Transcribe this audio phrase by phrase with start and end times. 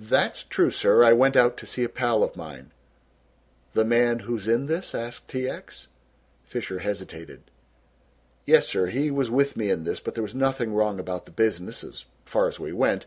[0.00, 2.72] "That's true, sir, I went out to see a pal of mine."
[3.74, 5.48] "The man who is in this!" asked T.
[5.48, 5.86] X.
[6.42, 7.44] Fisher hesitated.
[8.44, 8.86] "Yes, sir.
[8.86, 12.06] He was with me in this but there was nothing wrong about the business as
[12.24, 13.06] far as we went.